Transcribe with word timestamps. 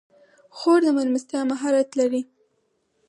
خور 0.57 0.79
د 0.83 0.87
میلمستیا 0.97 1.41
مهارت 1.51 1.89
لري. 1.99 2.21